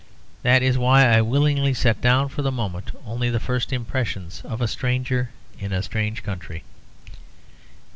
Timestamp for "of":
4.43-4.59